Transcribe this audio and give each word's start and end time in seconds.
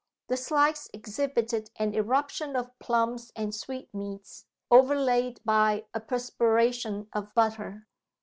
The 0.29 0.35
slice 0.37 0.89
exhibited 0.93 1.69
an 1.75 1.93
eruption 1.93 2.55
of 2.55 2.71
plums 2.79 3.31
and 3.35 3.53
sweetmeats, 3.53 4.47
overlaid 4.71 5.39
by 5.45 5.85
a 5.93 5.99
perspiration 5.99 7.07
of 7.13 7.31
butter. 7.35 7.85